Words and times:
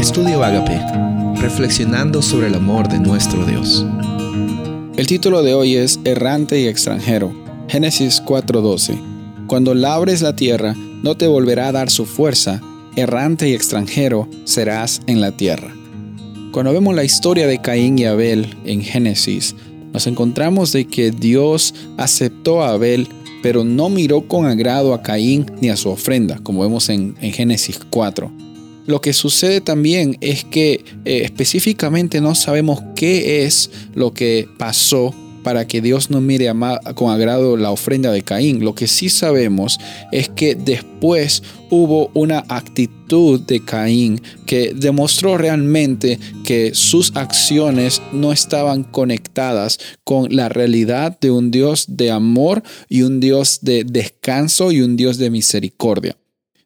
Estudio 0.00 0.42
Agape, 0.42 0.80
reflexionando 1.42 2.22
sobre 2.22 2.46
el 2.46 2.54
amor 2.54 2.88
de 2.88 2.98
nuestro 2.98 3.44
Dios. 3.44 3.84
El 4.96 5.06
título 5.06 5.42
de 5.42 5.52
hoy 5.52 5.76
es 5.76 6.00
Errante 6.04 6.58
y 6.58 6.68
extranjero, 6.68 7.34
Génesis 7.68 8.22
4:12. 8.24 8.98
Cuando 9.46 9.74
labres 9.74 10.22
la 10.22 10.34
tierra, 10.34 10.74
no 11.02 11.18
te 11.18 11.26
volverá 11.26 11.68
a 11.68 11.72
dar 11.72 11.90
su 11.90 12.06
fuerza, 12.06 12.62
errante 12.96 13.50
y 13.50 13.52
extranjero 13.52 14.26
serás 14.44 15.02
en 15.06 15.20
la 15.20 15.32
tierra. 15.32 15.74
Cuando 16.50 16.72
vemos 16.72 16.94
la 16.94 17.04
historia 17.04 17.46
de 17.46 17.60
Caín 17.60 17.98
y 17.98 18.06
Abel 18.06 18.56
en 18.64 18.80
Génesis, 18.80 19.54
nos 19.92 20.06
encontramos 20.06 20.72
de 20.72 20.86
que 20.86 21.10
Dios 21.10 21.74
aceptó 21.98 22.62
a 22.62 22.70
Abel, 22.70 23.06
pero 23.42 23.64
no 23.64 23.90
miró 23.90 24.26
con 24.26 24.46
agrado 24.46 24.94
a 24.94 25.02
Caín 25.02 25.44
ni 25.60 25.68
a 25.68 25.76
su 25.76 25.90
ofrenda, 25.90 26.38
como 26.42 26.62
vemos 26.62 26.88
en, 26.88 27.16
Génesis 27.20 27.78
4. 27.90 28.49
Lo 28.86 29.00
que 29.00 29.12
sucede 29.12 29.60
también 29.60 30.16
es 30.20 30.44
que 30.44 30.84
eh, 31.04 31.22
específicamente 31.24 32.20
no 32.20 32.34
sabemos 32.34 32.80
qué 32.96 33.44
es 33.44 33.70
lo 33.94 34.12
que 34.12 34.48
pasó 34.58 35.14
para 35.42 35.66
que 35.66 35.80
Dios 35.80 36.10
no 36.10 36.20
mire 36.20 36.52
con 36.94 37.10
agrado 37.10 37.56
la 37.56 37.70
ofrenda 37.70 38.12
de 38.12 38.22
Caín. 38.22 38.64
Lo 38.64 38.74
que 38.74 38.86
sí 38.86 39.08
sabemos 39.08 39.78
es 40.12 40.28
que 40.28 40.54
después 40.54 41.42
hubo 41.70 42.10
una 42.14 42.44
actitud 42.48 43.40
de 43.40 43.64
Caín 43.64 44.20
que 44.46 44.72
demostró 44.74 45.38
realmente 45.38 46.18
que 46.44 46.72
sus 46.74 47.12
acciones 47.16 48.02
no 48.12 48.32
estaban 48.32 48.84
conectadas 48.84 49.78
con 50.04 50.34
la 50.34 50.48
realidad 50.48 51.18
de 51.20 51.30
un 51.30 51.50
Dios 51.50 51.86
de 51.88 52.10
amor 52.10 52.62
y 52.88 53.02
un 53.02 53.20
Dios 53.20 53.60
de 53.62 53.84
descanso 53.84 54.72
y 54.72 54.80
un 54.80 54.96
Dios 54.96 55.18
de 55.18 55.30
misericordia. 55.30 56.19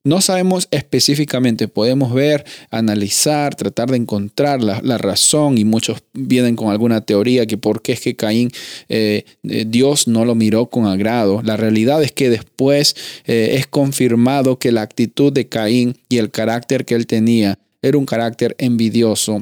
No 0.06 0.20
sabemos 0.20 0.68
específicamente, 0.70 1.66
podemos 1.66 2.12
ver, 2.12 2.44
analizar, 2.70 3.54
tratar 3.54 3.90
de 3.90 3.96
encontrar 3.96 4.62
la, 4.62 4.98
razón 4.98 5.56
y 5.56 5.64
muchos 5.64 6.02
vienen 6.12 6.56
con 6.56 6.70
alguna 6.70 7.00
teoría 7.00 7.46
que 7.46 7.56
por 7.56 7.80
qué 7.80 7.92
es 7.92 8.02
que 8.02 8.14
Caín, 8.14 8.50
eh, 8.90 9.24
eh, 9.44 9.64
Dios 9.66 10.06
no 10.06 10.26
lo 10.26 10.34
miró 10.34 10.66
con 10.66 10.84
agrado. 10.84 11.40
La 11.42 11.56
realidad 11.56 12.02
es 12.02 12.12
que 12.12 12.28
después 12.28 12.94
eh, 13.24 13.54
es 13.54 13.66
confirmado 13.66 14.58
que 14.58 14.72
la 14.72 14.82
actitud 14.82 15.32
de 15.32 15.48
Caín 15.48 15.96
y 16.10 16.18
el 16.18 16.30
carácter 16.30 16.84
que 16.84 16.96
él 16.96 17.06
tenía 17.06 17.58
era 17.80 17.96
un 17.96 18.04
carácter 18.04 18.54
envidioso, 18.58 19.40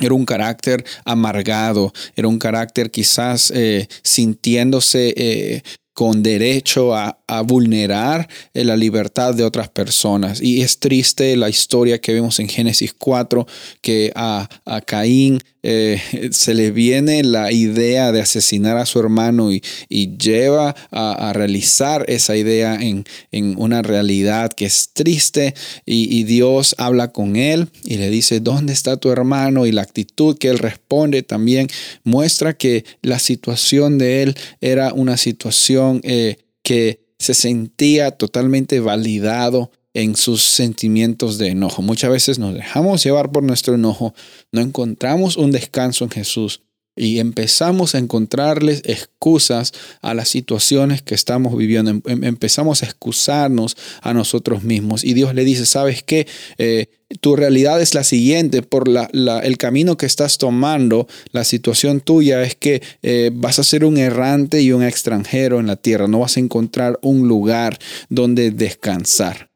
era 0.00 0.14
un 0.14 0.24
carácter 0.24 0.86
amargado, 1.04 1.92
era 2.16 2.28
un 2.28 2.38
carácter 2.38 2.90
quizás 2.90 3.52
sintiéndose 4.02 5.62
con 5.98 6.22
derecho 6.22 6.94
a, 6.94 7.16
vulnerar 7.44 8.28
eh, 8.54 8.64
la 8.64 8.76
libertad 8.76 9.34
de 9.34 9.42
otras 9.42 9.68
personas. 9.68 10.40
Y 10.40 10.62
es 10.62 10.78
triste 10.78 11.36
la 11.36 11.50
historia 11.50 12.00
que 12.00 12.14
vemos 12.14 12.38
en 12.38 12.48
Génesis 12.48 12.94
4, 12.96 13.46
que 13.82 14.12
a, 14.14 14.48
Caín 14.86 15.40
eh, 15.62 16.00
se 16.30 16.54
le 16.54 16.70
viene 16.70 17.22
la 17.24 17.52
idea 17.52 18.12
de 18.12 18.20
asesinar 18.20 18.76
a 18.76 18.86
su 18.86 19.00
hermano 19.00 19.52
y, 19.52 19.60
lleva 20.18 20.74
a, 20.90 21.32
realizar 21.34 22.04
esa 22.08 22.36
idea 22.36 22.78
en, 22.80 23.04
una 23.58 23.82
realidad 23.82 24.52
que 24.52 24.66
es 24.66 24.90
triste 24.92 25.54
y, 25.84 26.22
Dios 26.24 26.74
habla 26.78 27.08
con 27.08 27.36
él 27.36 27.68
y 27.84 27.96
le 27.96 28.08
dice, 28.08 28.40
¿dónde 28.40 28.72
está 28.72 28.96
tu 28.96 29.10
hermano? 29.10 29.66
Y 29.66 29.72
la 29.72 29.82
actitud 29.82 30.38
que 30.38 30.48
él 30.48 30.58
responde 30.58 31.22
también 31.22 31.68
muestra 32.04 32.54
que 32.54 32.84
la 33.02 33.18
situación 33.18 33.98
de 33.98 34.22
él 34.22 34.36
era 34.60 34.92
una 34.92 35.16
situación 35.16 35.87
eh, 36.02 36.38
que 36.62 37.06
se 37.18 37.34
sentía 37.34 38.12
totalmente 38.12 38.80
validado 38.80 39.70
en 39.94 40.14
sus 40.14 40.42
sentimientos 40.42 41.38
de 41.38 41.48
enojo. 41.48 41.82
Muchas 41.82 42.10
veces 42.10 42.38
nos 42.38 42.54
dejamos 42.54 43.02
llevar 43.02 43.32
por 43.32 43.42
nuestro 43.42 43.74
enojo, 43.74 44.14
no 44.52 44.60
encontramos 44.60 45.36
un 45.36 45.50
descanso 45.50 46.04
en 46.04 46.10
Jesús 46.10 46.62
y 46.98 47.20
empezamos 47.20 47.94
a 47.94 47.98
encontrarles 47.98 48.82
excusas 48.84 49.72
a 50.02 50.14
las 50.14 50.28
situaciones 50.28 51.02
que 51.02 51.14
estamos 51.14 51.56
viviendo. 51.56 51.90
Em, 51.90 52.02
em, 52.06 52.24
empezamos 52.24 52.82
a 52.82 52.86
excusarnos 52.86 53.76
a 54.02 54.12
nosotros 54.12 54.64
mismos 54.64 55.04
y 55.04 55.14
Dios 55.14 55.34
le 55.34 55.44
dice, 55.44 55.64
¿sabes 55.64 56.02
qué? 56.02 56.26
Eh, 56.58 56.86
tu 57.20 57.36
realidad 57.36 57.80
es 57.80 57.94
la 57.94 58.04
siguiente, 58.04 58.60
por 58.60 58.84
el 58.88 59.56
camino 59.56 59.96
que 59.96 60.04
estás 60.04 60.36
tomando, 60.36 61.08
la 61.32 61.44
situación 61.44 62.00
tuya 62.00 62.42
es 62.42 62.54
que 62.54 62.82
eh, 63.02 63.30
vas 63.32 63.58
a 63.58 63.64
ser 63.64 63.84
un 63.84 63.96
errante 63.96 64.60
y 64.60 64.72
un 64.72 64.82
extranjero 64.82 65.58
en 65.58 65.68
la 65.68 65.76
tierra, 65.76 66.06
no 66.06 66.18
vas 66.18 66.36
a 66.36 66.40
encontrar 66.40 66.98
un 67.02 67.26
lugar 67.26 67.78
donde 68.10 68.50
descansar. 68.50 69.48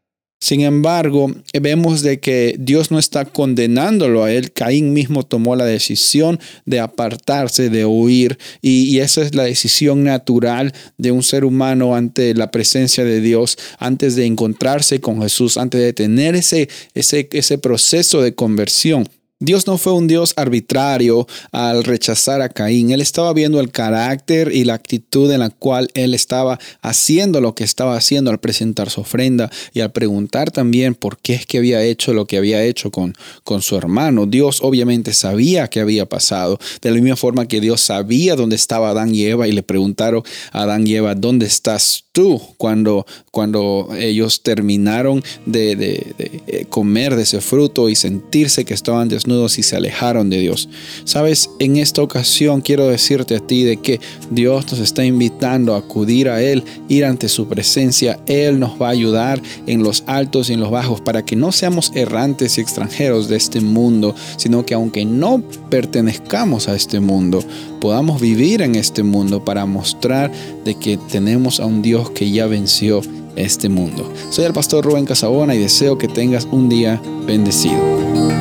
Sin 0.42 0.62
embargo, 0.62 1.32
vemos 1.60 2.02
de 2.02 2.18
que 2.18 2.56
Dios 2.58 2.90
no 2.90 2.98
está 2.98 3.24
condenándolo 3.24 4.24
a 4.24 4.32
él. 4.32 4.50
Caín 4.50 4.92
mismo 4.92 5.22
tomó 5.22 5.54
la 5.54 5.64
decisión 5.64 6.40
de 6.66 6.80
apartarse, 6.80 7.70
de 7.70 7.86
huir, 7.86 8.38
y, 8.60 8.98
esa 8.98 9.22
es 9.22 9.36
la 9.36 9.44
decisión 9.44 10.02
natural 10.02 10.74
de 10.98 11.12
un 11.12 11.22
ser 11.22 11.44
humano 11.44 11.94
ante 11.94 12.34
la 12.34 12.50
presencia 12.50 13.04
de 13.04 13.20
Dios, 13.20 13.56
antes 13.78 14.16
de 14.16 14.26
encontrarse 14.26 15.00
con 15.00 15.22
Jesús, 15.22 15.56
antes 15.56 15.80
de 15.80 15.92
tener 15.92 16.34
ese, 16.34 16.68
ese, 16.92 17.28
ese 17.30 17.58
proceso 17.58 18.20
de 18.20 18.34
conversión. 18.34 19.08
Dios 19.44 19.66
no 19.66 19.76
fue 19.76 19.92
un 19.92 20.06
Dios 20.06 20.34
arbitrario 20.36 21.26
al 21.50 21.82
rechazar 21.82 22.40
a 22.42 22.48
Caín. 22.48 22.92
Él 22.92 23.00
estaba 23.00 23.32
viendo 23.32 23.58
el 23.58 23.72
carácter 23.72 24.54
y 24.54 24.62
la 24.62 24.74
actitud 24.74 25.32
en 25.32 25.40
la 25.40 25.50
cual 25.50 25.90
él 25.94 26.14
estaba 26.14 26.60
haciendo 26.80 27.40
lo 27.40 27.52
que 27.56 27.64
estaba 27.64 27.96
haciendo 27.96 28.30
al 28.30 28.38
presentar 28.38 28.88
su 28.88 29.00
ofrenda 29.00 29.50
y 29.72 29.80
al 29.80 29.90
preguntar 29.90 30.52
también 30.52 30.94
por 30.94 31.18
qué 31.18 31.34
es 31.34 31.44
que 31.44 31.58
había 31.58 31.82
hecho 31.82 32.14
lo 32.14 32.26
que 32.26 32.36
había 32.36 32.62
hecho 32.62 32.92
con, 32.92 33.16
con 33.42 33.62
su 33.62 33.76
hermano. 33.76 34.26
Dios 34.26 34.60
obviamente 34.62 35.12
sabía 35.12 35.66
qué 35.66 35.80
había 35.80 36.08
pasado. 36.08 36.60
De 36.80 36.92
la 36.92 37.00
misma 37.00 37.16
forma 37.16 37.48
que 37.48 37.60
Dios 37.60 37.80
sabía 37.80 38.36
dónde 38.36 38.54
estaba 38.54 38.90
Adán 38.90 39.12
y 39.12 39.24
Eva 39.24 39.48
y 39.48 39.52
le 39.52 39.64
preguntaron 39.64 40.22
a 40.52 40.62
Adán 40.62 40.86
y 40.86 40.94
Eva, 40.94 41.16
¿dónde 41.16 41.46
estás 41.46 42.04
tú? 42.12 42.40
Cuando, 42.58 43.06
cuando 43.30 43.88
ellos 43.96 44.42
terminaron 44.42 45.22
de, 45.46 46.14
eh, 46.46 46.66
comer 46.68 47.16
de 47.16 47.22
ese 47.22 47.40
fruto 47.40 47.88
y 47.88 47.96
sentirse 47.96 48.64
que 48.64 48.74
estaban 48.74 49.08
desnudos 49.08 49.58
y 49.58 49.62
se 49.62 49.76
alejaron 49.76 50.30
de 50.30 50.38
Dios. 50.38 50.68
Sabes, 51.04 51.50
en 51.58 51.76
esta 51.76 52.02
ocasión 52.02 52.60
quiero 52.60 52.86
decirte 52.86 53.36
a 53.36 53.40
ti 53.40 53.64
de 53.64 53.78
que 53.78 54.00
Dios 54.30 54.70
nos 54.70 54.80
está 54.80 55.04
invitando 55.04 55.74
a 55.74 55.78
acudir 55.78 56.28
a 56.28 56.42
Él, 56.42 56.62
ir 56.88 57.04
ante 57.04 57.28
su 57.28 57.48
presencia. 57.48 58.20
Él 58.26 58.60
nos 58.60 58.80
va 58.80 58.88
a 58.88 58.92
ayudar 58.92 59.42
en 59.66 59.82
los 59.82 60.04
altos 60.06 60.50
y 60.50 60.52
en 60.52 60.60
los 60.60 60.70
bajos 60.70 61.00
para 61.00 61.24
que 61.24 61.36
no 61.36 61.50
seamos 61.52 61.92
errantes 61.94 62.58
y 62.58 62.60
extranjeros 62.60 63.28
de 63.28 63.36
este 63.36 63.60
mundo, 63.60 64.14
sino 64.36 64.64
que 64.66 64.74
aunque 64.74 65.04
no 65.04 65.42
pertenezcamos 65.70 66.68
a 66.68 66.76
este 66.76 67.00
mundo, 67.00 67.42
podamos 67.82 68.20
vivir 68.20 68.62
en 68.62 68.76
este 68.76 69.02
mundo 69.02 69.44
para 69.44 69.66
mostrar 69.66 70.30
de 70.64 70.76
que 70.76 70.96
tenemos 70.96 71.58
a 71.58 71.66
un 71.66 71.82
Dios 71.82 72.10
que 72.10 72.30
ya 72.30 72.46
venció 72.46 73.00
este 73.34 73.68
mundo. 73.68 74.08
Soy 74.30 74.44
el 74.44 74.52
pastor 74.52 74.84
Rubén 74.84 75.04
Casabona 75.04 75.56
y 75.56 75.58
deseo 75.58 75.98
que 75.98 76.06
tengas 76.06 76.46
un 76.52 76.68
día 76.68 77.02
bendecido. 77.26 78.31